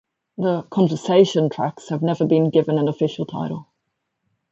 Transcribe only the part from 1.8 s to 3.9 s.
have never been given an official title.